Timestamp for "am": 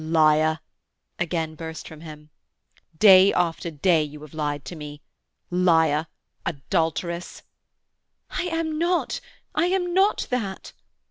8.47-8.79, 9.67-9.93